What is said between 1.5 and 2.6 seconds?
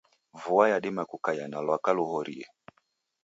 lwaka luhorie.